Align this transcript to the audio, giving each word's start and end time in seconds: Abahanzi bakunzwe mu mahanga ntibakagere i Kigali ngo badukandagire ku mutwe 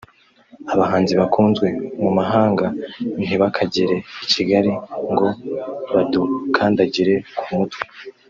Abahanzi 0.73 1.13
bakunzwe 1.21 1.67
mu 2.01 2.09
mahanga 2.17 2.65
ntibakagere 3.25 3.95
i 4.23 4.27
Kigali 4.31 4.71
ngo 5.11 5.27
badukandagire 5.93 7.15
ku 7.39 7.43
mutwe 7.57 7.83